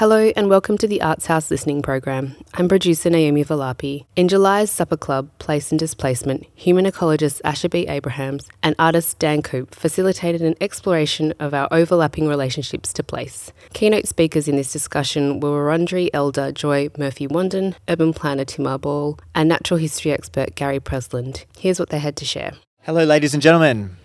[0.00, 2.34] Hello and welcome to the Arts House listening program.
[2.54, 4.06] I'm producer Naomi Valapi.
[4.16, 7.86] In July's Supper Club, Place and Displacement, human ecologist Asher B.
[7.86, 13.52] Abrahams and artist Dan Coop facilitated an exploration of our overlapping relationships to place.
[13.74, 19.50] Keynote speakers in this discussion were Wurundjeri elder Joy Murphy-Wandin, urban planner Timmah Ball, and
[19.50, 21.44] natural history expert Gary Presland.
[21.58, 22.52] Here's what they had to share.
[22.84, 23.98] Hello, ladies and gentlemen.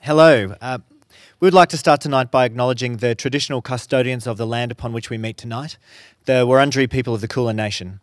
[0.00, 0.56] Hello.
[0.60, 0.78] Uh,
[1.40, 4.92] we would like to start tonight by acknowledging the traditional custodians of the land upon
[4.92, 5.78] which we meet tonight,
[6.24, 8.00] the Wurundjeri people of the Kulin Nation.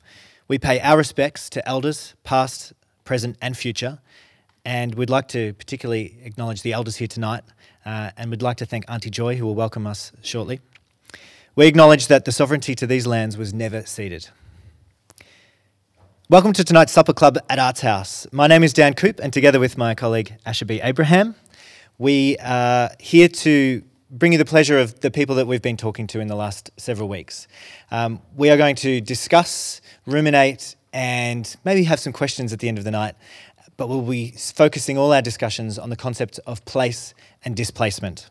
[0.48, 2.71] We pay our respects to elders, past,
[3.03, 3.99] present, and future,
[4.63, 7.44] and we'd like to particularly acknowledge the elders here tonight,
[7.85, 10.61] uh, and we'd like to thank Auntie Joy, who will welcome us shortly.
[11.58, 14.30] We acknowledge that the sovereignty to these lands was never ceded.
[16.30, 18.27] Welcome to tonight's Supper Club at Arts House.
[18.31, 20.80] My name is Dan Coop, and together with my colleague Asher B.
[20.81, 21.36] Abraham,
[21.98, 26.08] we are here to bring you the pleasure of the people that we've been talking
[26.08, 27.48] to in the last several weeks.
[27.91, 32.78] Um, we are going to discuss, ruminate, and maybe have some questions at the end
[32.78, 33.16] of the night,
[33.78, 38.30] but we'll be focusing all our discussions on the concept of place and displacement.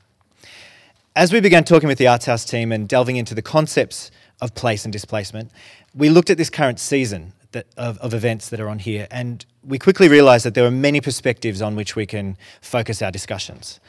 [1.16, 4.10] As we began talking with the Arts House team and delving into the concepts
[4.40, 5.50] of place and displacement,
[5.94, 9.44] we looked at this current season that, of, of events that are on here, and
[9.64, 13.80] we quickly realised that there are many perspectives on which we can focus our discussions.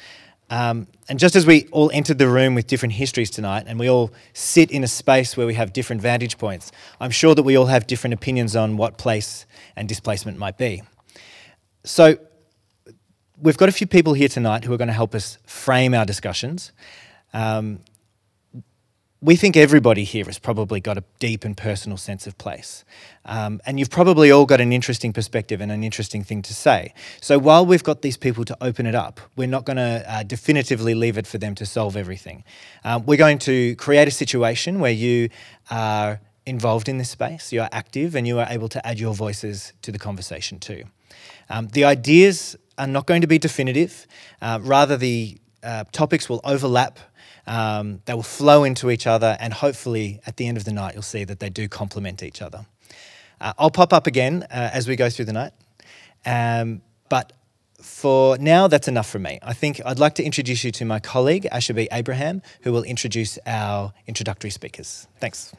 [0.49, 3.89] Um, and just as we all entered the room with different histories tonight, and we
[3.89, 7.57] all sit in a space where we have different vantage points, I'm sure that we
[7.57, 10.83] all have different opinions on what place and displacement might be.
[11.83, 12.17] So,
[13.41, 16.05] we've got a few people here tonight who are going to help us frame our
[16.05, 16.71] discussions.
[17.33, 17.79] Um,
[19.21, 22.83] we think everybody here has probably got a deep and personal sense of place.
[23.25, 26.93] Um, and you've probably all got an interesting perspective and an interesting thing to say.
[27.21, 30.23] So while we've got these people to open it up, we're not going to uh,
[30.23, 32.43] definitively leave it for them to solve everything.
[32.83, 35.29] Um, we're going to create a situation where you
[35.71, 39.15] are involved in this space, you are active, and you are able to add your
[39.15, 40.83] voices to the conversation too.
[41.49, 44.05] Um, the ideas are not going to be definitive,
[44.41, 46.99] uh, rather, the uh, topics will overlap
[47.47, 50.93] um, they will flow into each other, and hopefully at the end of the night,
[50.93, 52.65] you'll see that they do complement each other.
[53.39, 55.53] Uh, I'll pop up again uh, as we go through the night.
[56.25, 57.33] Um, but
[57.81, 59.39] for now, that's enough for me.
[59.43, 61.87] I think I'd like to introduce you to my colleague, Asher B.
[61.91, 65.07] Abraham, who will introduce our introductory speakers.
[65.19, 65.53] Thanks.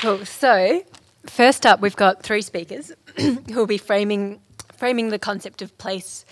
[0.00, 0.24] Cool.
[0.24, 0.82] So,
[1.26, 4.40] first up, we've got three speakers who will be framing
[4.78, 6.24] framing the concept of place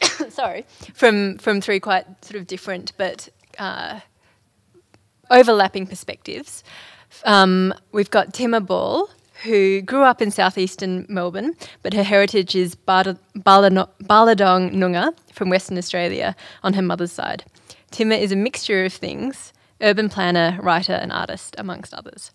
[0.28, 3.28] sorry, from from three quite sort of different but
[3.58, 4.00] uh,
[5.30, 6.64] overlapping perspectives.
[7.24, 9.08] Um, we've got Timmah Ball,
[9.44, 16.36] who grew up in southeastern Melbourne, but her heritage is Ballardong Noongar from Western Australia
[16.62, 17.44] on her mother's side.
[17.90, 22.32] Timmah is a mixture of things urban planner, writer, and artist, amongst others.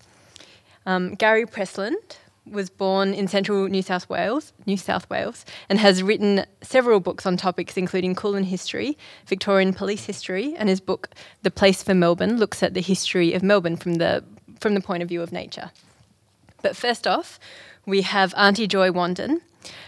[0.86, 6.04] Um, Gary Presland, was born in central New South Wales, New South Wales, and has
[6.04, 11.10] written several books on topics including Kulin history, Victorian police history, and his book
[11.44, 14.24] The Place for Melbourne looks at the history of Melbourne from the
[14.60, 15.72] from the point of view of nature.
[16.62, 17.40] But first off,
[17.86, 19.42] we have Auntie Joy Wandin.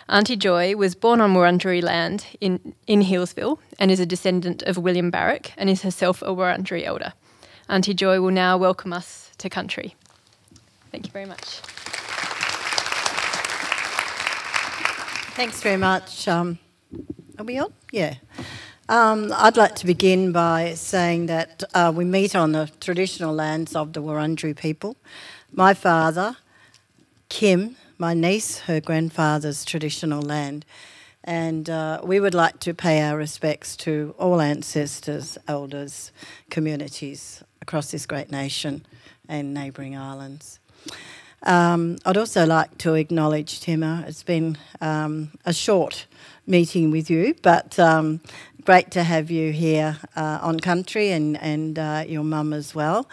[0.09, 4.77] Auntie Joy was born on Wurundjeri land in, in Healesville and is a descendant of
[4.77, 7.13] William Barak and is herself a Wurundjeri elder.
[7.69, 9.95] Auntie Joy will now welcome us to country.
[10.91, 11.61] Thank you very much.
[15.35, 16.29] Thanks very much.
[16.29, 16.59] Um,
[17.37, 17.73] are we on?
[17.91, 18.15] Yeah.
[18.87, 23.75] Um, I'd like to begin by saying that uh, we meet on the traditional lands
[23.75, 24.95] of the Wurundjeri people.
[25.51, 26.37] My father,
[27.27, 30.63] Kim, my niece, her grandfather's traditional land.
[31.21, 36.13] And uh, we would like to pay our respects to all ancestors, elders,
[36.49, 38.85] communities across this great nation
[39.27, 40.61] and neighbouring islands.
[41.45, 44.07] Um, I'd also like to acknowledge Timmah.
[44.07, 46.07] It's been um, a short
[46.47, 48.19] meeting with you, but um,
[48.63, 53.07] great to have you here uh, on country and, and uh, your mum as well.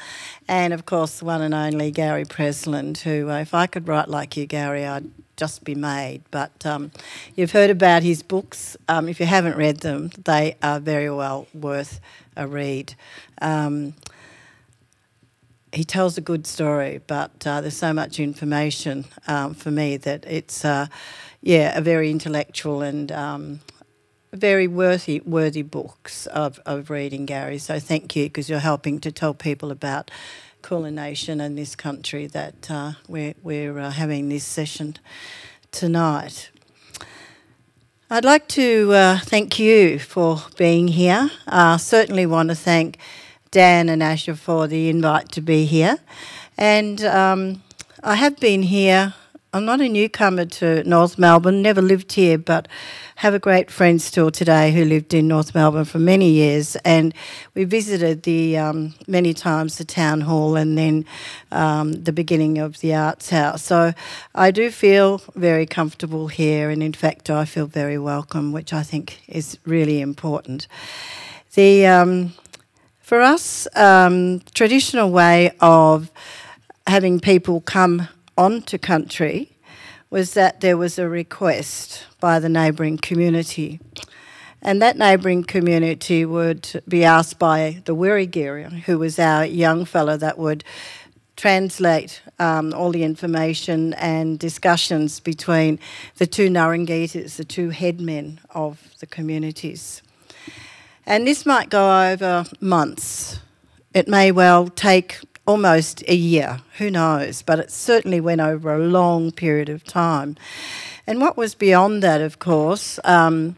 [0.48, 4.36] And of course, one and only Gary Presland, who, uh, if I could write like
[4.36, 6.22] you, Gary, I'd just be made.
[6.30, 6.90] But um,
[7.36, 8.78] you've heard about his books.
[8.88, 12.00] Um, if you haven't read them, they are very well worth
[12.34, 12.94] a read.
[13.42, 13.94] Um,
[15.72, 20.24] he tells a good story, but uh, there's so much information um, for me that
[20.26, 20.86] it's, uh,
[21.40, 23.60] yeah, a very intellectual and um,
[24.32, 27.58] very worthy worthy books of, of reading, Gary.
[27.58, 30.10] So thank you because you're helping to tell people about
[30.62, 34.96] Kulin Nation and this country that uh, we're, we're uh, having this session
[35.70, 36.50] tonight.
[38.10, 41.30] I'd like to uh, thank you for being here.
[41.46, 42.98] I uh, certainly want to thank
[43.52, 45.98] Dan and Asher for the invite to be here.
[46.56, 47.62] And um,
[48.02, 49.12] I have been here.
[49.52, 52.66] I'm not a newcomer to North Melbourne, never lived here, but
[53.16, 56.76] have a great friend still today who lived in North Melbourne for many years.
[56.76, 57.12] And
[57.54, 61.04] we visited the um, many times the town hall and then
[61.50, 63.62] um, the beginning of the arts house.
[63.62, 63.92] So
[64.34, 68.82] I do feel very comfortable here, and in fact, I feel very welcome, which I
[68.82, 70.66] think is really important.
[71.52, 72.32] The um,
[73.12, 76.10] for us, um, traditional way of
[76.86, 79.54] having people come onto country
[80.08, 83.78] was that there was a request by the neighbouring community.
[84.62, 90.16] And that neighbouring community would be asked by the Wirigiri, who was our young fellow
[90.16, 90.64] that would
[91.36, 95.78] translate um, all the information and discussions between
[96.16, 100.00] the two Ngurungaetas, the two headmen of the communities.
[101.06, 103.40] And this might go over months.
[103.92, 108.78] It may well take almost a year, who knows, but it certainly went over a
[108.78, 110.36] long period of time.
[111.06, 113.56] And what was beyond that, of course, um,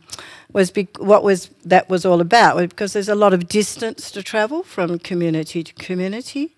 [0.52, 4.22] was be- what was that was all about because there's a lot of distance to
[4.22, 6.56] travel from community to community.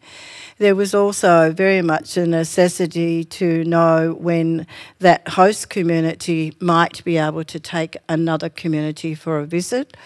[0.58, 4.66] There was also very much a necessity to know when
[5.00, 9.96] that host community might be able to take another community for a visit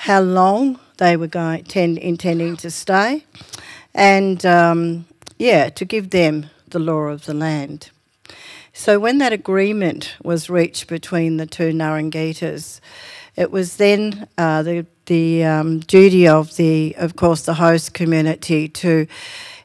[0.00, 3.22] how long they were going tend, intending to stay,
[3.94, 5.04] and um,
[5.38, 7.90] yeah, to give them the law of the land.
[8.72, 12.80] So when that agreement was reached between the two Ngurungaetas,
[13.36, 18.68] it was then uh, the the um, duty of the, of course, the host community
[18.68, 19.06] to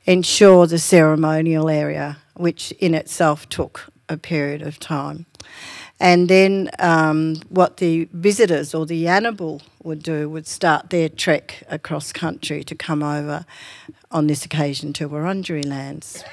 [0.05, 5.27] ensure the ceremonial area, which in itself took a period of time.
[5.99, 11.63] And then um, what the visitors or the Yannibal would do would start their trek
[11.69, 13.45] across country to come over,
[14.11, 16.23] on this occasion, to Wurundjeri lands.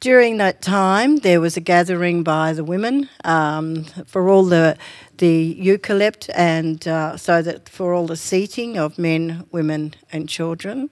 [0.00, 4.76] During that time, there was a gathering by the women um, for all the
[5.18, 10.90] the eucalypt, and uh, so that for all the seating of men, women, and children.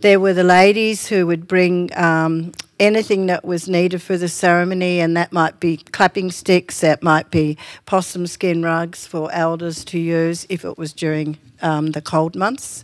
[0.00, 4.98] There were the ladies who would bring um, anything that was needed for the ceremony,
[4.98, 9.98] and that might be clapping sticks, that might be possum skin rugs for elders to
[9.98, 12.82] use if it was during um, the cold months.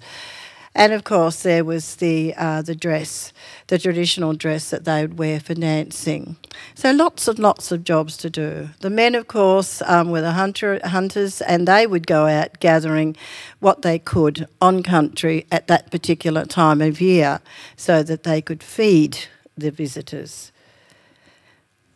[0.78, 3.32] And of course, there was the uh, the dress,
[3.68, 6.36] the traditional dress that they would wear for dancing.
[6.74, 8.68] So lots and lots of jobs to do.
[8.80, 13.16] The men, of course, um, were the hunter, hunters, and they would go out gathering
[13.58, 17.40] what they could on country at that particular time of year,
[17.78, 19.16] so that they could feed
[19.56, 20.52] the visitors.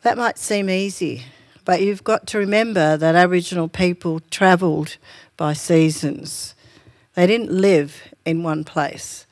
[0.01, 1.25] That might seem easy,
[1.67, 4.97] but you've got to remember that Aboriginal people travelled
[5.37, 6.55] by seasons.
[7.13, 9.27] They didn't live in one place.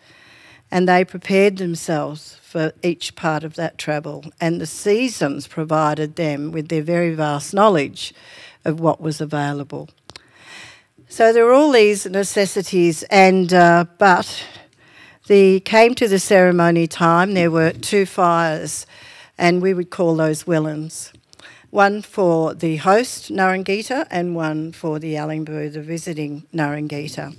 [0.71, 4.25] And they prepared themselves for each part of that travel.
[4.41, 8.13] And the seasons provided them with their very vast knowledge
[8.65, 9.89] of what was available.
[11.11, 14.45] So there were all these necessities, and uh, but
[15.27, 17.33] the came to the ceremony time.
[17.33, 18.87] There were two fires,
[19.39, 21.11] and we would call those wellens.
[21.71, 27.35] One for the host Ngurungaeta, and one for the Yalingbu, the visiting Ngurungaeta.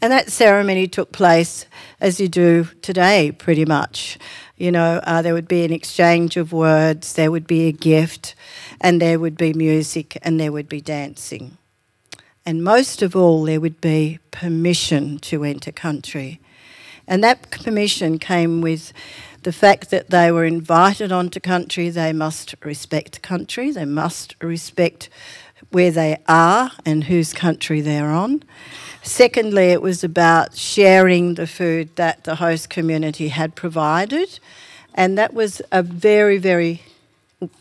[0.00, 1.66] And that ceremony took place
[2.00, 4.18] as you do today, pretty much.
[4.56, 8.34] You know, uh, there would be an exchange of words, there would be a gift,
[8.80, 11.56] and there would be music, and there would be dancing.
[12.46, 16.40] And most of all, there would be permission to enter country.
[17.06, 18.92] And that permission came with
[19.42, 25.10] the fact that they were invited onto country, they must respect country, they must respect
[25.70, 28.42] where they are and whose country they're on.
[29.02, 34.38] Secondly, it was about sharing the food that the host community had provided,
[34.94, 36.82] and that was a very, very,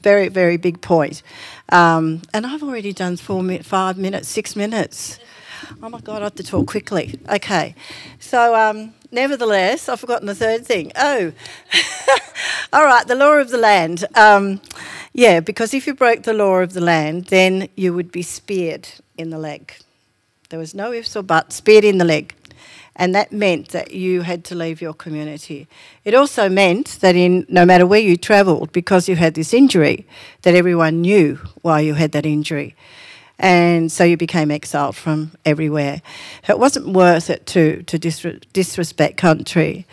[0.02, 1.22] very, very big point.
[1.70, 5.20] Um, and I've already done four, five minutes, six minutes.
[5.82, 7.20] Oh my God, I have to talk quickly.
[7.30, 7.76] Okay,
[8.20, 10.92] so um, nevertheless, I've forgotten the third thing.
[10.96, 11.32] Oh,
[12.74, 14.06] all right, the law of the land.
[14.16, 14.60] Um,
[15.14, 18.90] yeah, because if you broke the law of the land, then you would be speared
[19.18, 19.74] in the leg.
[20.50, 22.36] There was no ifs or buts, speared in the leg.
[22.96, 25.68] And that meant that you had to leave your community.
[26.04, 30.06] It also meant that in no matter where you travelled, because you had this injury,
[30.44, 32.76] that everyone knew why you had that injury.
[33.40, 36.02] And so you became exiled from everywhere.
[36.48, 39.86] It wasn't worth it to, to disre- disrespect country.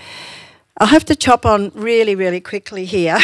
[0.79, 3.19] I'll have to chop on really, really quickly here.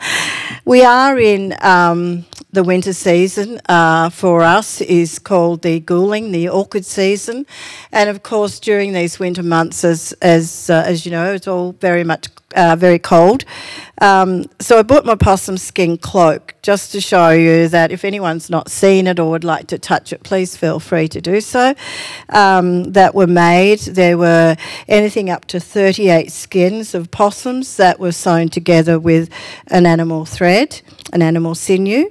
[0.64, 6.50] we are in um, the winter season uh, for us is called the Guling, the
[6.50, 7.46] orchid season,
[7.92, 11.72] and of course during these winter months, as as uh, as you know, it's all
[11.72, 13.44] very much uh, very cold.
[14.00, 18.50] Um, so I bought my possum skin cloak just to show you that if anyone's
[18.50, 21.74] not seen it or would like to touch it, please feel free to do so.
[22.28, 23.80] Um, that were made.
[23.80, 24.56] There were
[24.88, 29.28] anything up to 38 skins of possums that were sewn together with
[29.68, 30.82] an animal thread,
[31.12, 32.10] an animal sinew.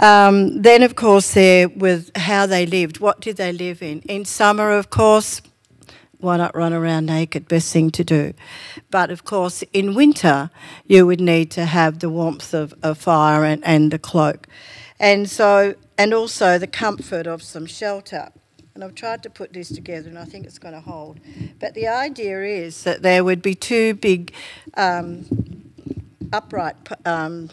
[0.00, 3.00] Um, then, of course, there with how they lived.
[3.00, 4.00] What did they live in?
[4.02, 5.42] In summer, of course,
[6.20, 7.48] why not run around naked?
[7.48, 8.34] Best thing to do.
[8.90, 10.50] But of course, in winter,
[10.86, 14.46] you would need to have the warmth of a fire and, and the cloak.
[14.98, 18.30] And so, and also the comfort of some shelter.
[18.74, 21.20] And I've tried to put this together and I think it's going to hold.
[21.58, 24.32] But the idea is that there would be two big
[24.74, 25.26] um,
[26.32, 27.50] upright um,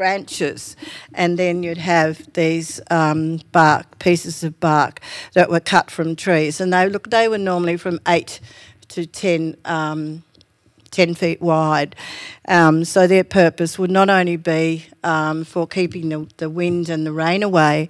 [0.00, 0.76] branches,
[1.12, 4.98] and then you'd have these um, bark pieces of bark
[5.34, 8.40] that were cut from trees, and they look they were normally from eight
[8.88, 9.58] to ten.
[9.66, 10.22] Um,
[10.90, 11.94] 10 feet wide.
[12.48, 17.06] Um, so their purpose would not only be um, for keeping the, the wind and
[17.06, 17.88] the rain away,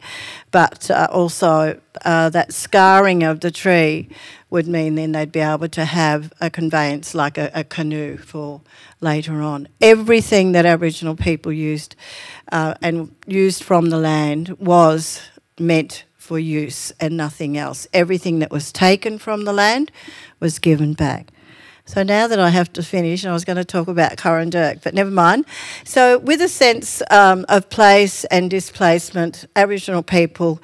[0.51, 4.09] but uh, also uh, that scarring of the tree
[4.51, 8.61] would mean then they'd be able to have a conveyance like a, a canoe for
[9.01, 9.69] later on.
[9.81, 11.95] Everything that Aboriginal people used
[12.53, 15.23] uh, and used from the land was
[15.59, 17.87] meant for use and nothing else.
[17.93, 19.91] Everything that was taken from the land
[20.39, 21.33] was given back.
[21.91, 24.95] So now that I have to finish, I was going to talk about Coranderrk, but
[24.95, 25.45] never mind.
[25.83, 30.63] So, with a sense um, of place and displacement, Aboriginal people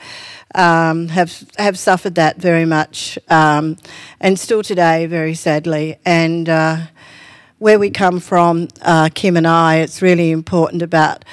[0.54, 3.76] um, have have suffered that very much, um,
[4.20, 5.96] and still today, very sadly.
[6.06, 6.82] And uh,
[7.58, 11.24] where we come from, uh, Kim and I, it's really important about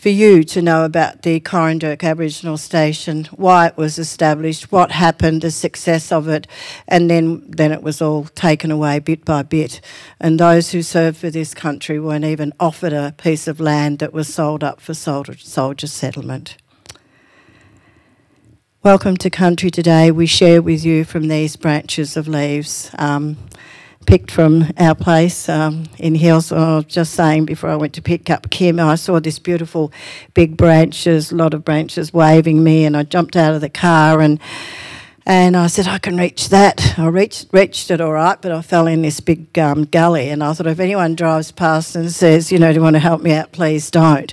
[0.00, 5.42] for you to know about the Coranderrk Aboriginal Station, why it was established, what happened,
[5.42, 6.46] the success of it,
[6.88, 9.82] and then, then it was all taken away bit by bit.
[10.18, 14.14] And those who served for this country weren't even offered a piece of land that
[14.14, 16.56] was sold up for soldier, soldier settlement.
[18.82, 20.10] Welcome to Country Today.
[20.10, 22.90] We share with you from these branches of leaves.
[22.98, 23.36] Um,
[24.06, 26.50] picked from our place um, in Hills.
[26.52, 29.92] I was just saying before I went to pick up Kim, I saw this beautiful
[30.34, 34.20] big branches, a lot of branches waving me, and I jumped out of the car
[34.20, 34.40] and
[35.26, 36.98] and I said I can reach that.
[36.98, 40.42] I reached reached it all right, but I fell in this big um, gully, and
[40.42, 43.22] I thought if anyone drives past and says, you know, do you want to help
[43.22, 44.32] me out, please don't.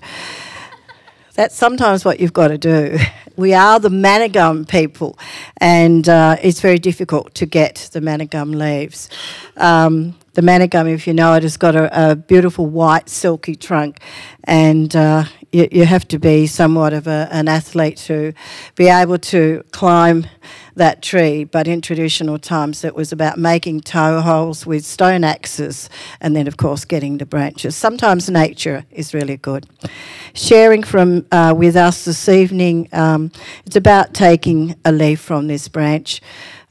[1.37, 2.97] That's sometimes what you've got to do.
[3.37, 5.15] We are the Manna Gum people,
[5.57, 9.09] and uh, it's very difficult to get the Manna Gum leaves.
[9.57, 13.53] Um, the Manna Gum, if you know it, has got a, a beautiful white silky
[13.53, 13.99] trunk,
[14.45, 15.25] and uh,
[15.57, 18.33] you, you, have to be somewhat of a, an athlete to
[18.75, 20.27] be able to climb
[20.75, 25.89] that tree, but in traditional times it was about making toe holes with stone axes
[26.21, 27.75] and then, of course, getting the branches.
[27.75, 29.65] Sometimes nature is really good.
[30.35, 33.31] Sharing from uh, with us this evening, um,
[33.65, 36.21] it's about taking a leaf from this branch.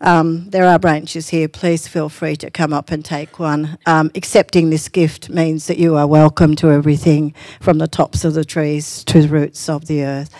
[0.00, 1.49] Um, there are branches here.
[1.49, 3.79] Please feel free to come up and take one.
[3.87, 8.35] Um, accepting this gift means that you are welcome to everything from the tops of
[8.35, 10.35] the trees to the roots of the earth.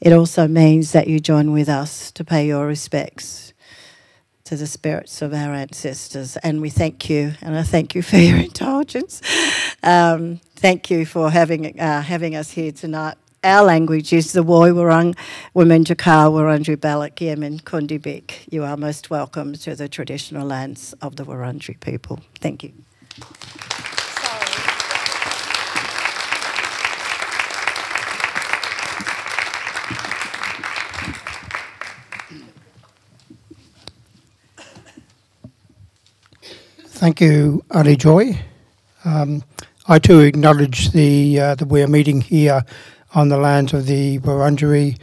[0.00, 3.54] It also means that you join with us to pay your respects
[4.44, 6.36] to the spirits of our ancestors.
[6.38, 9.22] And we thank you, and I thank you for your indulgence.
[9.82, 13.16] Um, thank you for having, uh, having us here tonight.
[13.44, 15.16] Our language is the Woiwurrung,
[15.54, 18.50] Wominjeka, Wurundjeri Balak, Yemen, Kundibik.
[18.50, 22.20] You are most welcome to the traditional lands of the Wurundjeri people.
[22.40, 22.72] Thank you.
[36.88, 38.38] Thank you, Ali Joy.
[39.04, 39.44] Um,
[39.86, 42.64] I too acknowledge the uh, that we are meeting here
[43.16, 44.98] on the lands of the Wurundjeri,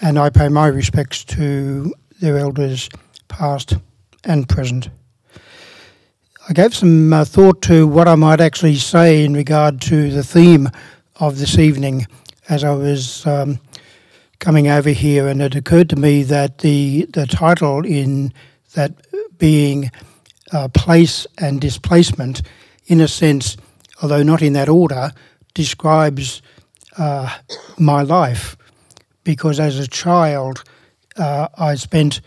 [0.00, 2.88] and I pay my respects to their elders,
[3.26, 3.76] past
[4.22, 4.88] and present.
[6.48, 10.22] I gave some uh, thought to what I might actually say in regard to the
[10.22, 10.70] theme
[11.16, 12.06] of this evening
[12.48, 13.58] as I was um,
[14.38, 18.32] coming over here, and it occurred to me that the the title in
[18.74, 18.92] that
[19.36, 19.90] being
[20.52, 22.40] uh, place and displacement,
[22.86, 23.56] in a sense,
[24.00, 25.10] although not in that order,
[25.54, 26.40] describes
[26.98, 27.38] uh,
[27.78, 28.56] my life.
[29.24, 30.64] Because as a child,
[31.16, 32.20] uh, I spent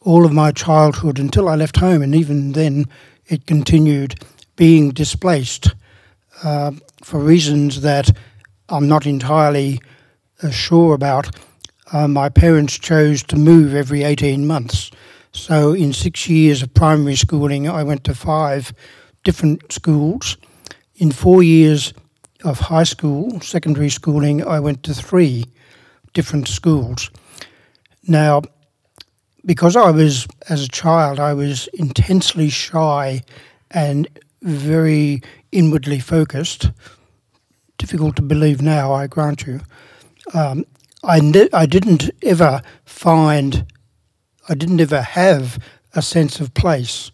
[0.00, 2.86] all of my childhood until I left home, and even then
[3.26, 4.14] it continued
[4.56, 5.74] being displaced
[6.42, 8.10] uh, for reasons that
[8.68, 9.80] I'm not entirely
[10.42, 11.34] uh, sure about.
[11.92, 14.90] Uh, my parents chose to move every 18 months.
[15.32, 18.72] So, in six years of primary schooling, I went to five
[19.24, 20.36] different schools.
[20.96, 21.92] In four years
[22.44, 25.46] of high school, secondary schooling, I went to three
[26.12, 27.10] different schools.
[28.06, 28.42] Now,
[29.44, 33.22] because I was, as a child, I was intensely shy
[33.70, 34.06] and
[34.42, 35.22] very
[35.52, 36.70] inwardly focused.
[37.78, 39.60] Difficult to believe now, I grant you.
[40.32, 40.64] Um,
[41.02, 43.66] I, ne- I didn't ever find,
[44.48, 45.58] I didn't ever have
[45.94, 47.10] a sense of place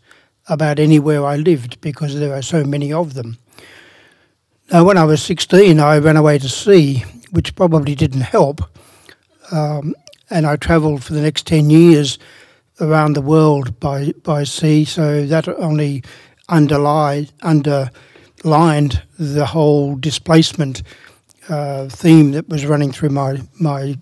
[0.49, 3.39] about anywhere I lived because there are so many of them.
[4.73, 8.61] Now, when I was 16, I ran away to sea, which probably didn't help.
[9.51, 9.97] Um,
[10.31, 12.21] and I travelled for the next 10 years
[12.81, 16.05] around the world by, by sea, so that only
[16.49, 20.85] underlined, underlined the whole displacement
[21.49, 23.97] uh, theme that was running through my, my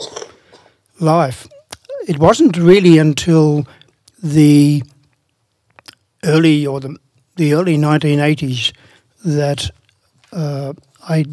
[1.01, 1.49] life.
[2.07, 3.67] It wasn't really until
[4.23, 4.83] the
[6.25, 6.95] early or the,
[7.37, 8.75] the early 1980s
[9.25, 9.71] that
[10.33, 10.73] uh,
[11.09, 11.25] I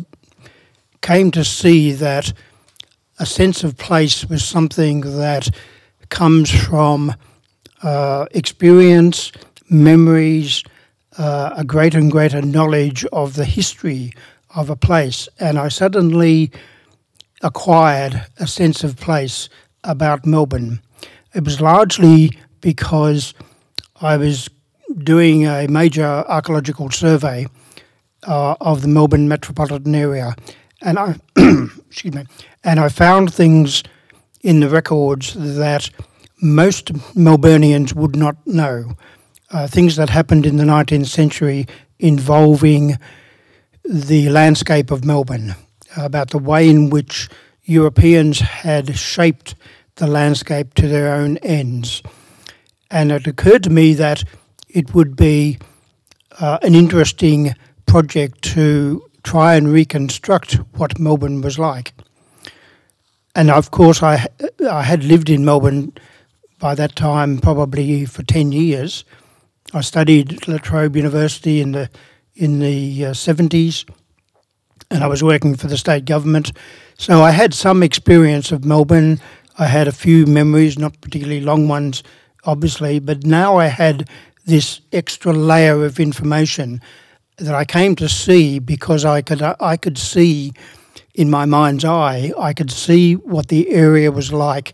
[1.02, 2.34] came to see that
[3.20, 5.50] a sense of place was something that
[6.10, 7.14] comes from
[7.84, 9.32] uh, experience,
[9.70, 10.64] memories,
[11.18, 14.12] uh, a greater and greater knowledge of the history
[14.56, 15.30] of a place.
[15.40, 16.52] And I suddenly
[17.42, 19.50] acquired a sense of place
[19.84, 20.82] about Melbourne.
[21.34, 23.34] It was largely because
[24.02, 24.50] I was
[25.04, 27.48] doing a major archaeological survey
[28.25, 30.36] uh, of the Melbourne metropolitan area,
[30.82, 31.15] and I
[31.88, 32.25] excuse me,
[32.63, 33.84] and I found things
[34.41, 35.89] in the records that
[36.41, 38.94] most Melburnians would not know.
[39.51, 41.67] Uh, things that happened in the 19th century
[42.00, 42.98] involving
[43.84, 45.55] the landscape of Melbourne,
[45.96, 47.29] about the way in which
[47.63, 49.55] Europeans had shaped
[49.96, 52.01] the landscape to their own ends.
[52.91, 54.24] And it occurred to me that
[54.67, 55.58] it would be
[56.39, 57.56] uh, an interesting
[57.95, 61.93] project to try and reconstruct what Melbourne was like.
[63.34, 64.27] And of course, I,
[64.69, 65.93] I had lived in Melbourne
[66.60, 69.05] by that time probably for 10 years.
[69.73, 71.89] I studied at La Trobe University in the,
[72.34, 73.89] in the uh, 70s
[74.91, 76.51] and I was working for the state government.
[76.97, 79.21] So I had some experience of Melbourne.
[79.58, 82.03] I had a few memories, not particularly long ones,
[82.43, 84.10] obviously, but now I had
[84.45, 86.81] this extra layer of information
[87.38, 90.54] that I came to see because I could I could see
[91.13, 94.74] in my mind's eye I could see what the area was like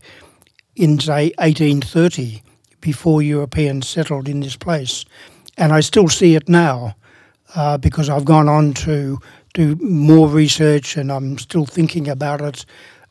[0.75, 2.41] in say 1830
[2.81, 5.05] before Europeans settled in this place,
[5.57, 6.95] and I still see it now
[7.55, 9.19] uh, because I've gone on to
[9.53, 12.65] do more research and I'm still thinking about it.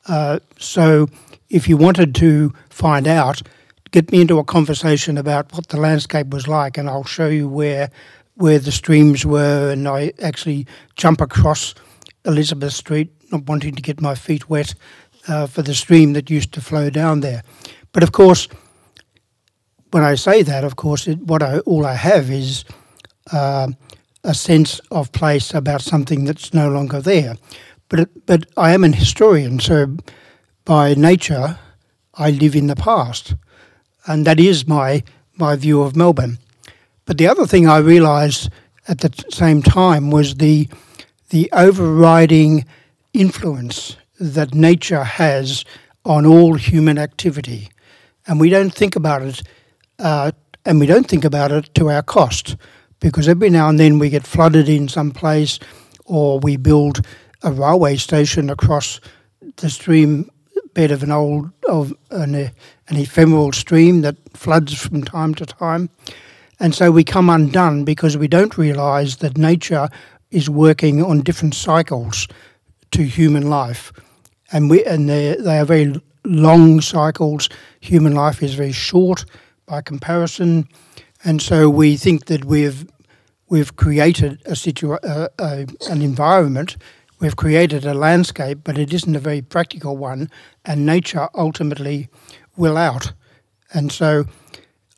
[0.09, 1.09] Uh, so,
[1.49, 3.43] if you wanted to find out,
[3.91, 7.49] get me into a conversation about what the landscape was like, and I'll show you
[7.49, 7.91] where
[8.41, 11.75] where the streams were, and I actually jump across
[12.25, 14.75] Elizabeth Street, not wanting to get my feet wet
[15.29, 17.43] uh, for the stream that used to flow down there.
[17.93, 18.49] But of course,
[19.91, 22.65] when I say that, of course, it, what I, all I have is
[23.31, 23.69] uh,
[24.25, 27.37] a sense of place about something that's no longer there.
[27.89, 29.97] But but I am an historian, so
[30.65, 31.59] by nature,
[32.15, 33.35] I live in the past,
[34.07, 35.03] and that is my
[35.37, 36.39] my view of Melbourne.
[37.11, 38.51] But the other thing I realised
[38.87, 40.69] at the same time was the
[41.31, 42.65] the overriding
[43.13, 45.65] influence that nature has
[46.05, 47.69] on all human activity,
[48.29, 49.43] and we don't think about it,
[49.99, 50.31] uh,
[50.65, 52.55] and we don't think about it to our cost,
[53.01, 55.59] because every now and then we get flooded in some place,
[56.05, 57.05] or we build
[57.43, 59.01] a railway station across
[59.57, 60.31] the stream
[60.75, 65.91] bed of an old of an, an ephemeral stream that floods from time to time.
[66.61, 69.89] And so we come undone because we don't realise that nature
[70.31, 72.29] is working on different cycles
[72.91, 73.93] to human life.
[74.53, 75.95] And, we, and they are very
[76.25, 77.49] long cycles.
[77.81, 79.25] Human life is very short
[79.67, 80.69] by comparison.
[81.25, 82.87] And so we think that we've,
[83.49, 86.77] we've created a situa- uh, an environment,
[87.21, 90.31] we've created a landscape, but it isn't a very practical one.
[90.65, 92.09] And nature ultimately
[92.57, 93.13] will out.
[93.73, 94.27] And so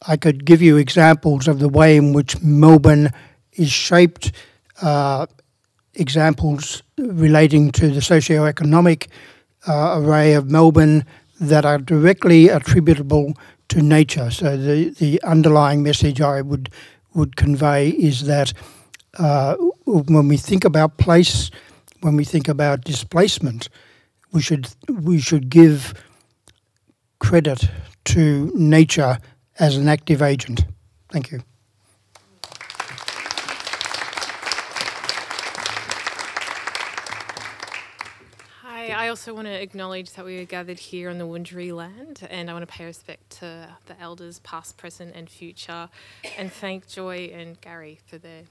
[0.06, 3.10] I could give you examples of the way in which Melbourne
[3.52, 4.32] is shaped,
[4.80, 5.26] uh,
[5.94, 9.08] examples relating to the socio-economic
[9.68, 11.04] uh, array of Melbourne
[11.40, 13.34] that are directly attributable
[13.68, 14.30] to nature.
[14.30, 16.70] So the, the underlying message I would
[17.14, 18.54] would convey is that
[19.18, 21.50] uh, when we think about place,
[22.00, 23.68] when we think about displacement,
[24.32, 25.94] we should we should give
[27.18, 27.68] credit
[28.04, 29.18] to nature
[29.62, 30.64] as an active agent.
[31.08, 31.40] Thank you.
[38.62, 42.26] Hi, I also want to acknowledge that we are gathered here on the Wurundjeri land,
[42.28, 45.88] and I want to pay respect to the elders, past, present, and future,
[46.36, 48.42] and thank Joy and Gary for their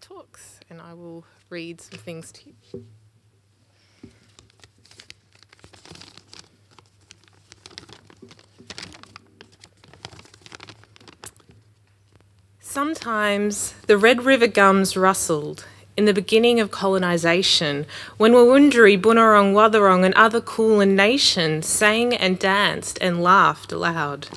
[0.00, 0.58] talks.
[0.68, 2.84] And I will read some things to you.
[12.78, 17.86] Sometimes the Red River gums rustled in the beginning of colonisation,
[18.18, 24.28] when Wurundjeri, Bunurong, Wathaurong, and other Kulin nations sang and danced and laughed aloud.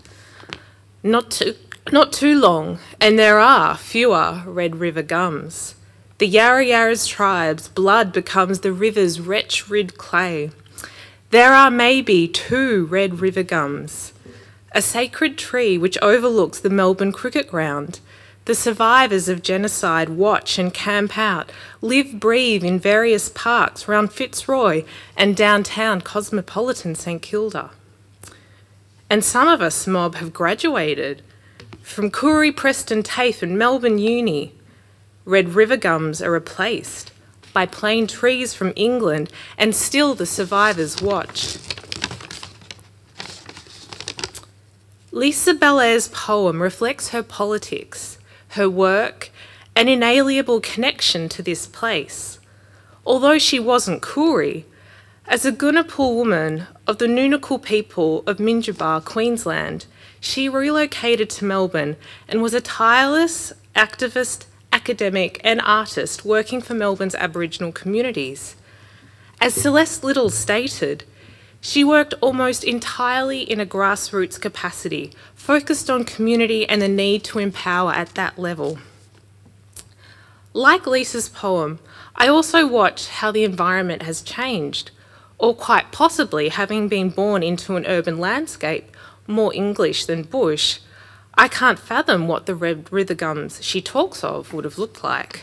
[1.04, 1.54] Not too,
[1.92, 5.76] not too long, and there are fewer Red River gums.
[6.18, 10.50] The Yarra Yarra's tribes' blood becomes the river's wretch rid clay.
[11.30, 14.14] There are maybe two Red River gums,
[14.72, 18.00] a sacred tree which overlooks the Melbourne cricket ground
[18.46, 21.52] the survivors of genocide watch and camp out,
[21.82, 24.84] live, breathe in various parks around Fitzroy
[25.16, 27.70] and downtown cosmopolitan St Kilda.
[29.10, 31.22] And some of us mob have graduated
[31.84, 34.54] from Koori, Preston, TAFE, and Melbourne Uni.
[35.26, 37.12] Red river gums are replaced
[37.54, 41.58] by plane trees from England, and still the survivors watch.
[45.12, 48.18] Lisa Bellear's poem reflects her politics
[48.52, 49.30] her work,
[49.76, 52.40] an inalienable connection to this place.
[53.06, 54.66] Although she wasn't Koori,
[55.28, 59.86] as a Goenpul woman of the Ngunnawal people of Minjerribah, Queensland,
[60.20, 61.96] she relocated to Melbourne
[62.28, 68.56] and was a tireless activist, academic, and artist working for Melbourne's Aboriginal communities.
[69.40, 71.06] As Celeste Liddle stated,
[71.62, 77.40] she worked almost entirely in a grassroots capacity, focused on community and the need to
[77.40, 78.80] empower at that level.
[80.54, 81.80] Like Lisa's poem,
[82.16, 84.90] I also watch how the environment has changed,
[85.38, 88.96] or quite possibly having been born into an urban landscape,
[89.28, 90.80] more English than bush,
[91.36, 95.42] I can't fathom what the red river gums she talks of would have looked like.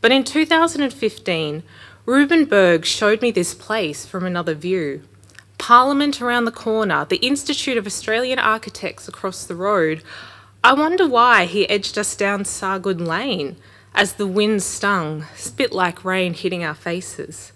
[0.00, 1.62] But in 2015,
[2.06, 5.02] Reuben Berg showed me this place from another view.
[5.56, 10.02] Parliament around the corner, the Institute of Australian Architects across the road.
[10.62, 13.56] I wonder why he edged us down Sargood Lane
[13.94, 17.52] as the wind stung, spit like rain hitting our faces.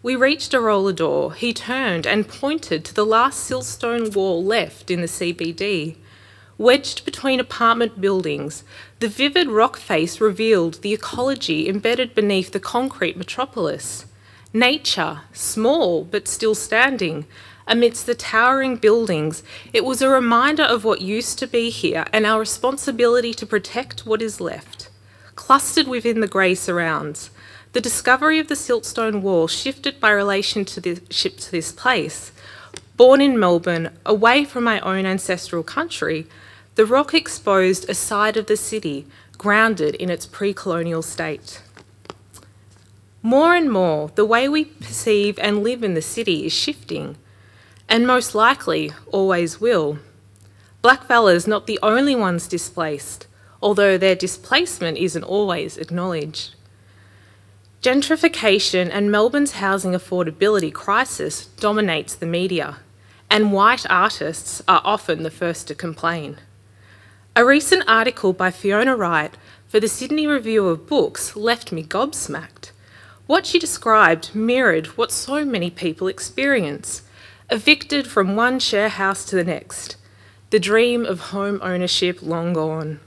[0.00, 1.34] We reached a roller door.
[1.34, 5.96] He turned and pointed to the last siltstone wall left in the CBD.
[6.60, 8.64] Wedged between apartment buildings,
[8.98, 14.04] the vivid rock face revealed the ecology embedded beneath the concrete metropolis.
[14.52, 17.24] Nature, small but still standing,
[17.66, 19.42] amidst the towering buildings,
[19.72, 24.04] it was a reminder of what used to be here and our responsibility to protect
[24.04, 24.90] what is left.
[25.36, 27.30] Clustered within the grey surrounds,
[27.72, 32.32] the discovery of the siltstone wall shifted my relation to, the, to this place.
[32.98, 36.26] Born in Melbourne, away from my own ancestral country,
[36.80, 39.04] the rock exposed a side of the city
[39.36, 41.60] grounded in its pre colonial state.
[43.22, 47.18] More and more, the way we perceive and live in the city is shifting,
[47.86, 49.98] and most likely always will.
[50.82, 53.26] Blackfellas not the only ones displaced,
[53.60, 56.54] although their displacement isn't always acknowledged.
[57.82, 62.78] Gentrification and Melbourne's housing affordability crisis dominates the media,
[63.28, 66.38] and white artists are often the first to complain.
[67.40, 69.34] A recent article by Fiona Wright
[69.66, 72.70] for the Sydney Review of Books left me gobsmacked.
[73.26, 77.00] What she described mirrored what so many people experience
[77.50, 79.96] evicted from one share house to the next,
[80.50, 83.00] the dream of home ownership long gone.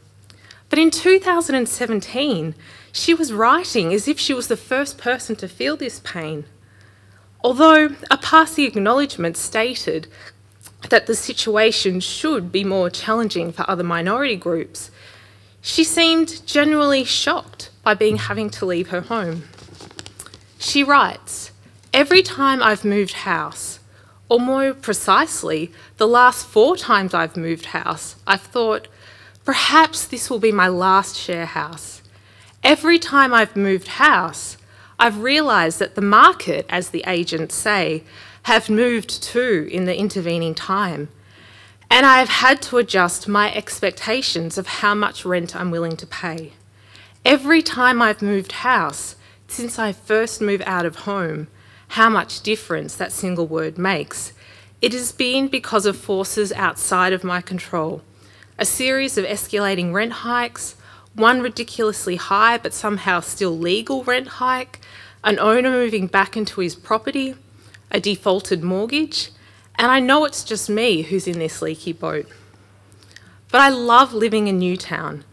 [0.68, 2.56] But in 2017,
[2.92, 6.46] she was writing as if she was the first person to feel this pain.
[7.44, 10.08] Although a passing acknowledgement stated
[10.90, 14.92] that the situation should be more challenging for other minority groups,
[15.62, 19.44] she seemed genuinely shocked by being having to leave her home.
[20.58, 21.52] She writes,
[21.94, 23.80] Every time I've moved house,
[24.30, 28.88] or more precisely, the last four times I've moved house, I've thought,
[29.46, 32.02] perhaps this will be my last share house.
[32.64, 34.58] Every time I've moved house,
[34.98, 38.04] I've realised that the market, as the agents say,
[38.44, 41.10] have moved too in the intervening time.
[41.90, 46.08] And I have had to adjust my expectations of how much rent I'm willing to
[46.08, 46.54] pay.
[47.24, 49.16] Every time I've moved house,
[49.48, 51.48] since I first moved out of home
[51.90, 54.34] how much difference that single word makes.
[54.82, 58.02] It has been because of forces outside of my control.
[58.58, 60.76] A series of escalating rent hikes,
[61.14, 64.80] one ridiculously high but somehow still legal rent hike,
[65.24, 67.36] an owner moving back into his property,
[67.94, 69.30] a defaulted mortgage,
[69.76, 72.28] and I know it's just me who's in this leaky boat.
[73.52, 75.24] But I love living in Newtown,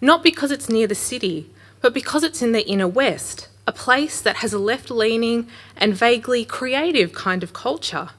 [0.00, 4.20] not because it's near the city, but because it's in the inner west, a place
[4.20, 8.10] that has a left leaning and vaguely creative kind of culture.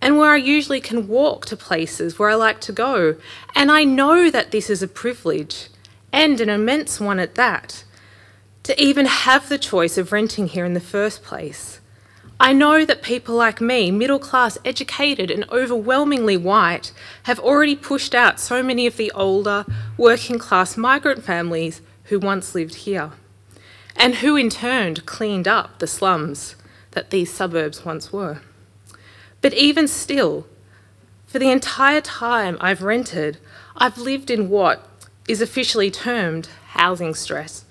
[0.00, 3.16] And where I usually can walk to places where I like to go.
[3.56, 5.68] And I know that this is a privilege,
[6.12, 7.84] and an immense one at that,
[8.62, 11.80] to even have the choice of renting here in the first place.
[12.40, 16.92] I know that people like me, middle class, educated, and overwhelmingly white,
[17.24, 22.54] have already pushed out so many of the older, working class migrant families who once
[22.54, 23.10] lived here,
[23.96, 26.54] and who in turn cleaned up the slums
[26.92, 28.40] that these suburbs once were.
[29.40, 30.46] But even still,
[31.26, 33.38] for the entire time I've rented,
[33.76, 34.88] I've lived in what
[35.26, 37.64] is officially termed housing stress.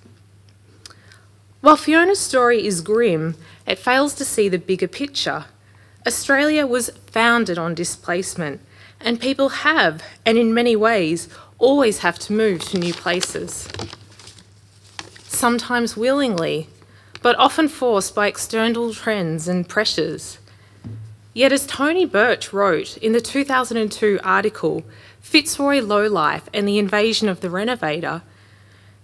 [1.61, 3.35] While Fiona's story is grim,
[3.67, 5.45] it fails to see the bigger picture.
[6.07, 8.61] Australia was founded on displacement,
[9.01, 11.27] and people have, and in many ways,
[11.59, 13.67] always have to move to new places.
[15.23, 16.69] Sometimes willingly,
[17.21, 20.37] but often forced by external trends and pressures.
[21.33, 24.83] Yet, as Tony Birch wrote in the 2002 article,
[25.19, 28.23] Fitzroy Lowlife and the Invasion of the Renovator,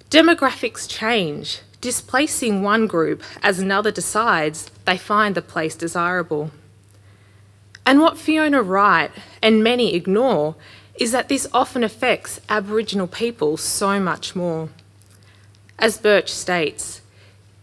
[0.09, 6.49] demographics change, displacing one group as another decides they find the place desirable.
[7.85, 10.55] And what Fiona Wright and many ignore
[10.95, 14.69] is that this often affects Aboriginal people so much more.
[15.77, 17.01] As Birch states,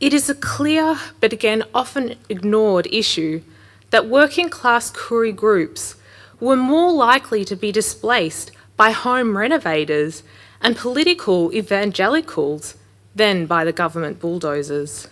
[0.00, 3.40] it is a clear but again often ignored issue
[3.88, 5.94] that working class Koori groups
[6.38, 10.22] were more likely to be displaced by home renovators
[10.61, 12.74] and political evangelicals
[13.14, 15.09] than by the government bulldozers.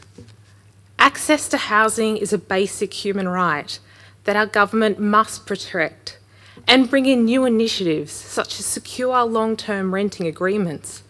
[0.98, 3.78] Access to housing is a basic human right
[4.24, 6.18] that our government must protect
[6.66, 11.02] and bring in new initiatives such as secure long term renting agreements.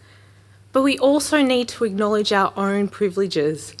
[0.71, 3.75] But we also need to acknowledge our own privileges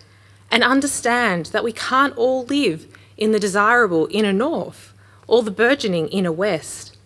[0.51, 4.93] and understand that we can't all live in the desirable inner north
[5.27, 6.97] or the burgeoning inner west.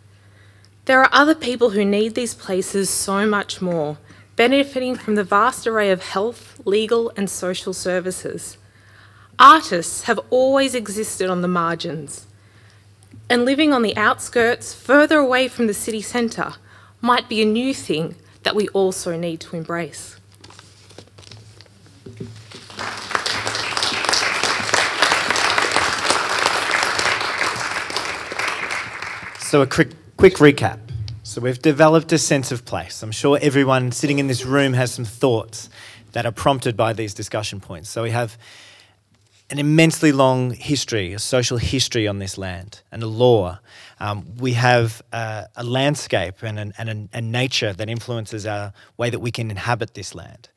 [0.86, 3.98] There are other people who need these places so much more
[4.36, 8.58] benefiting from the vast array of health, legal, and social services.
[9.38, 12.28] Artists have always existed on the margins,
[13.30, 16.54] and living on the outskirts, further away from the city centre,
[17.02, 20.17] might be a new thing that we also need to embrace.
[29.39, 30.80] So, a quick, quick recap.
[31.34, 33.02] So we've developed a sense of place.
[33.02, 35.67] I'm sure everyone sitting in this room has some thoughts
[36.12, 37.89] that are prompted by these discussion points.
[37.89, 38.38] So we have
[39.50, 43.58] an immensely long history, a social history on this land, and a law.
[44.00, 49.10] Um, we have a landscape and, an, and, an, and nature that influences our way
[49.10, 50.50] that we can inhabit this land.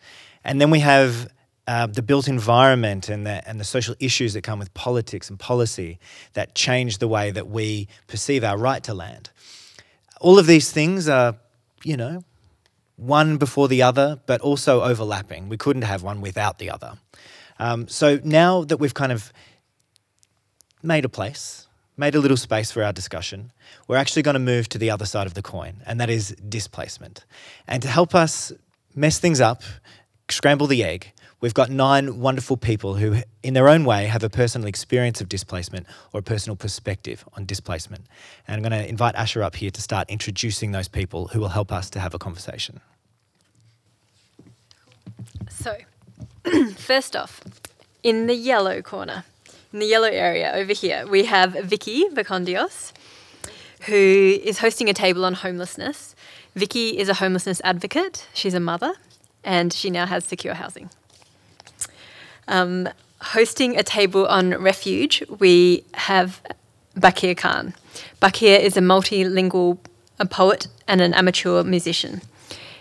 [0.44, 1.32] And then we have
[1.66, 5.38] uh, the built environment and the, and the social issues that come with politics and
[5.38, 5.98] policy
[6.34, 9.30] that change the way that we perceive our right to land
[10.20, 11.36] all of these things are,
[11.84, 12.24] you know,
[12.96, 15.48] one before the other, but also overlapping.
[15.48, 16.94] We couldn't have one without the other.
[17.58, 19.32] Um, so now that we've kind of
[20.82, 23.52] made a place, made a little space for our discussion,
[23.88, 26.30] we're actually going to move to the other side of the coin, and that is
[26.48, 27.24] displacement.
[27.66, 28.52] And to help us
[28.94, 29.62] mess things up,
[30.28, 31.12] scramble the egg,
[31.46, 35.28] We've got nine wonderful people who, in their own way, have a personal experience of
[35.28, 38.04] displacement or a personal perspective on displacement.
[38.48, 41.50] And I'm going to invite Asher up here to start introducing those people who will
[41.50, 42.80] help us to have a conversation.
[45.48, 45.76] So,
[46.74, 47.40] first off,
[48.02, 49.22] in the yellow corner,
[49.72, 52.92] in the yellow area over here, we have Vicky Vacondios,
[53.82, 53.94] who
[54.42, 56.16] is hosting a table on homelessness.
[56.56, 58.26] Vicky is a homelessness advocate.
[58.34, 58.94] She's a mother,
[59.44, 60.90] and she now has secure housing.
[62.48, 62.88] Um,
[63.20, 66.40] hosting a table on refuge, we have
[66.96, 67.74] Bakir Khan.
[68.20, 69.78] Bakir is a multilingual
[70.18, 72.22] a poet and an amateur musician.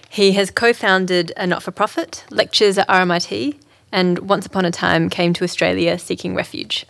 [0.09, 3.57] He has co founded a not for profit, lectures at RMIT,
[3.91, 6.85] and once upon a time came to Australia seeking refuge.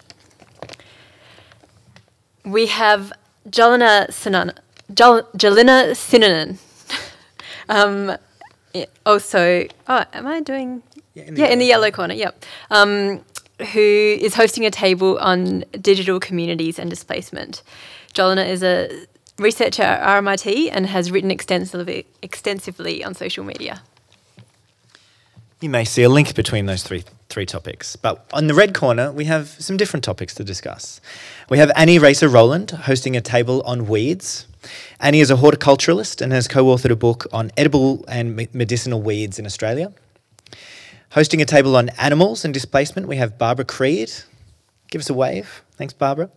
[2.44, 3.12] We have
[3.50, 4.54] Jolynna Sinan,
[4.94, 6.58] Jal, Jolynna Sinanan.
[7.70, 8.18] um,
[9.06, 10.84] also, oh, am I doing
[11.16, 12.44] Yeah, in the, yeah, in the yellow corner, yep.
[12.70, 13.24] Um,
[13.60, 17.64] who is hosting a table on digital communities and displacement.
[18.14, 19.08] Jolynna is a
[19.40, 23.82] researcher at RMIT and has written extensively, extensively on social media.
[25.62, 27.96] You may see a link between those three three topics.
[27.96, 31.02] But on the red corner, we have some different topics to discuss.
[31.50, 34.48] We have Annie Raser-Rowland hosting a table on weeds.
[35.00, 39.38] Annie is a horticulturalist and has co authored a book on edible and medicinal weeds
[39.40, 39.92] in Australia.
[41.16, 44.12] Hosting a table on animals and displacement, we have Barbara Creed.
[44.92, 45.64] Give us a wave.
[45.78, 46.30] Thanks, Barbara.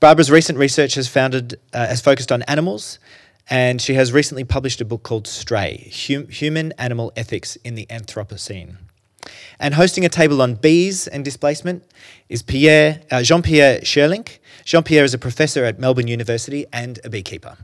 [0.00, 2.98] Barbara's recent research has, founded, uh, has focused on animals,
[3.48, 7.86] and she has recently published a book called Stray hum- Human Animal Ethics in the
[7.86, 8.78] Anthropocene.
[9.60, 11.84] And hosting a table on bees and displacement
[12.28, 14.38] is Pierre, uh, Jean Pierre Scheerlinck.
[14.64, 17.56] Jean Pierre is a professor at Melbourne University and a beekeeper.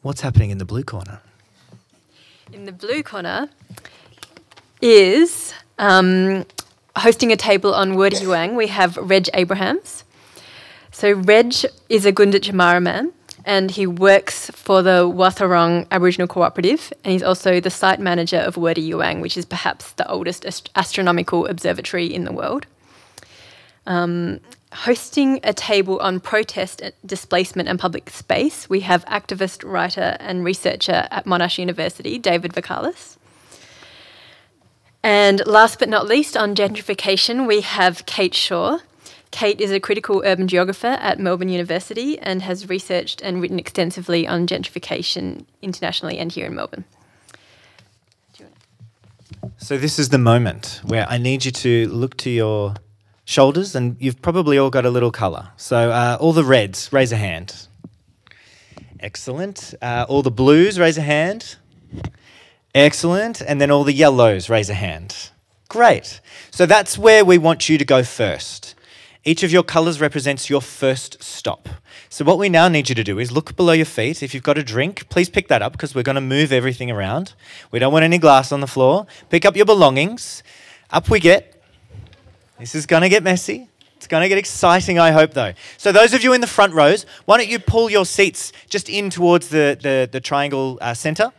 [0.00, 1.22] What's happening in the blue corner?
[2.52, 3.48] In the blue corner
[4.84, 6.44] is um,
[6.94, 8.54] hosting a table on Wurdi Youang.
[8.54, 10.04] We have Reg Abrahams.
[10.92, 11.54] So, Reg
[11.88, 13.12] is a Gunditj man
[13.46, 18.54] and he works for the Wathaurong Aboriginal Cooperative, and he's also the site manager of
[18.54, 22.66] Wurdi Youang, which is perhaps the oldest ast- astronomical observatory in the world.
[23.86, 24.40] Um,
[24.72, 31.06] hosting a table on protest, displacement, and public space, we have activist, writer, and researcher
[31.10, 33.18] at Monash University, David Vakalis.
[35.04, 38.78] And last but not least, on gentrification, we have Kate Shaw.
[39.30, 44.26] Kate is a critical urban geographer at Melbourne University and has researched and written extensively
[44.26, 46.86] on gentrification internationally and here in Melbourne.
[49.58, 52.74] So, this is the moment where I need you to look to your
[53.26, 55.50] shoulders, and you've probably all got a little colour.
[55.58, 57.68] So, uh, all the reds, raise a hand.
[59.00, 59.74] Excellent.
[59.82, 61.56] Uh, all the blues, raise a hand.
[62.74, 63.40] Excellent.
[63.40, 65.30] And then all the yellows, raise a hand.
[65.68, 66.20] Great.
[66.50, 68.74] So, that's where we want you to go first.
[69.24, 71.68] Each of your colours represents your first stop.
[72.10, 74.22] So, what we now need you to do is look below your feet.
[74.22, 76.90] If you've got a drink, please pick that up because we're going to move everything
[76.90, 77.34] around.
[77.70, 79.06] We don't want any glass on the floor.
[79.30, 80.42] Pick up your belongings.
[80.90, 81.62] Up we get.
[82.58, 83.68] This is going to get messy.
[83.96, 85.54] It's going to get exciting, I hope, though.
[85.78, 88.90] So, those of you in the front rows, why don't you pull your seats just
[88.90, 91.32] in towards the, the, the triangle uh, centre?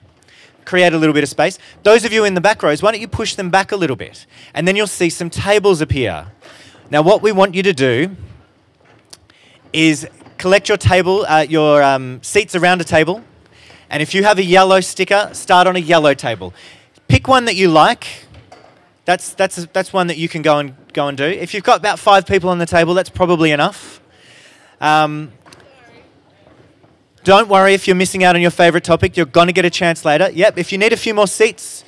[0.65, 1.57] Create a little bit of space.
[1.83, 3.95] Those of you in the back rows, why don't you push them back a little
[3.95, 4.25] bit?
[4.53, 6.27] And then you'll see some tables appear.
[6.89, 8.15] Now, what we want you to do
[9.73, 13.23] is collect your table, uh, your um, seats around a table,
[13.89, 16.53] and if you have a yellow sticker, start on a yellow table.
[17.07, 18.07] Pick one that you like.
[19.05, 21.25] That's that's that's one that you can go and go and do.
[21.25, 24.01] If you've got about five people on the table, that's probably enough.
[24.81, 25.31] Um,
[27.25, 29.17] don't worry if you're missing out on your favourite topic.
[29.17, 30.29] You're going to get a chance later.
[30.31, 30.59] Yep.
[30.59, 31.83] If you need a few more seats,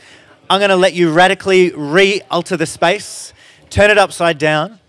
[0.50, 3.34] I'm going to let you radically re-alter the space,
[3.70, 4.80] turn it upside down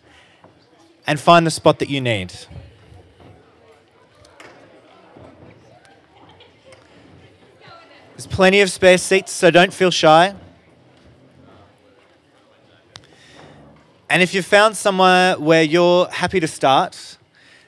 [1.07, 2.33] and find the spot that you need.
[8.13, 10.35] There's plenty of spare seats, so don't feel shy.
[14.09, 17.19] And if you've found somewhere where you're happy to start,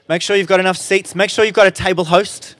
[0.09, 1.13] make sure you've got enough seats.
[1.13, 2.55] Make sure you've got a table host.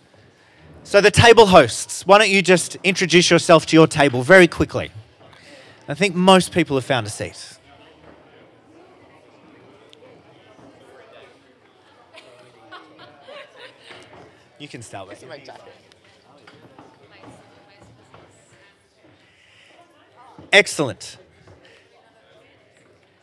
[0.84, 4.92] So, the table hosts, why don't you just introduce yourself to your table very quickly?
[5.88, 7.58] I think most people have found a seat.
[14.58, 15.74] You can start with jacket.
[20.54, 21.18] Excellent.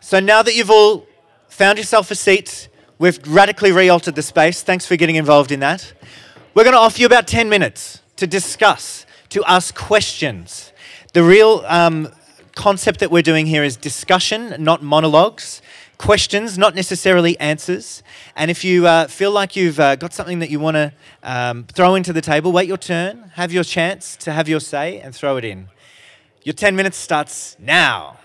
[0.00, 1.06] So now that you've all
[1.48, 2.68] found yourself a seat,
[2.98, 4.62] we've radically re altered the space.
[4.62, 5.92] Thanks for getting involved in that.
[6.54, 10.72] We're going to offer you about 10 minutes to discuss, to ask questions.
[11.12, 12.08] The real um,
[12.54, 15.62] concept that we're doing here is discussion, not monologues
[15.98, 18.02] questions, not necessarily answers.
[18.36, 20.92] And if you uh, feel like you've uh, got something that you want to
[21.24, 25.00] um, throw into the table, wait your turn, have your chance to have your say,
[25.00, 25.68] and throw it in.
[26.44, 28.17] Your 10 minutes starts now.